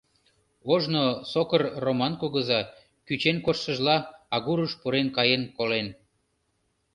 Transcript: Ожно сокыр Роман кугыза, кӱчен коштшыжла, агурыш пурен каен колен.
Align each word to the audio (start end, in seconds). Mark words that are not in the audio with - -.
Ожно 0.73 1.03
сокыр 1.31 1.61
Роман 1.85 2.13
кугыза, 2.21 2.61
кӱчен 3.05 3.37
коштшыжла, 3.45 3.97
агурыш 4.35 4.71
пурен 4.81 5.07
каен 5.17 5.43
колен. 5.57 5.87